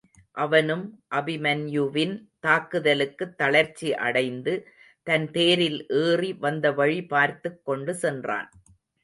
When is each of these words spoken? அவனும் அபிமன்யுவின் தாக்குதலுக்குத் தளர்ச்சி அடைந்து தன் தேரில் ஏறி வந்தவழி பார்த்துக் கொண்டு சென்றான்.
அவனும் 0.37 0.85
அபிமன்யுவின் 1.15 2.15
தாக்குதலுக்குத் 2.47 3.35
தளர்ச்சி 3.35 3.95
அடைந்து 3.95 4.55
தன் 5.07 5.31
தேரில் 5.31 5.85
ஏறி 5.99 6.33
வந்தவழி 6.41 7.07
பார்த்துக் 7.07 7.61
கொண்டு 7.63 7.95
சென்றான். 7.95 8.49